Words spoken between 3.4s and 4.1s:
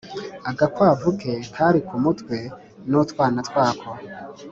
twako.